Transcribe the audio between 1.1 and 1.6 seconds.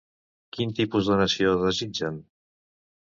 de nació